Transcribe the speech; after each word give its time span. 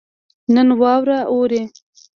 نن 0.53 0.67
واوره 0.79 1.19
اوري 1.33 1.61